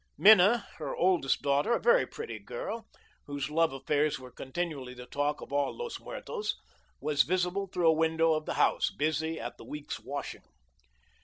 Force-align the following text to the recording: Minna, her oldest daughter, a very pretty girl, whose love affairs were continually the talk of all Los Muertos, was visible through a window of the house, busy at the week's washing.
Minna, 0.17 0.65
her 0.77 0.95
oldest 0.95 1.43
daughter, 1.43 1.73
a 1.73 1.79
very 1.79 2.07
pretty 2.07 2.39
girl, 2.39 2.87
whose 3.25 3.51
love 3.51 3.71
affairs 3.71 4.17
were 4.17 4.31
continually 4.31 4.95
the 4.95 5.05
talk 5.05 5.41
of 5.41 5.53
all 5.53 5.77
Los 5.77 5.99
Muertos, 5.99 6.55
was 6.99 7.21
visible 7.21 7.67
through 7.67 7.87
a 7.89 7.93
window 7.93 8.33
of 8.33 8.47
the 8.47 8.55
house, 8.55 8.89
busy 8.89 9.39
at 9.39 9.57
the 9.59 9.63
week's 9.63 9.99
washing. 9.99 10.41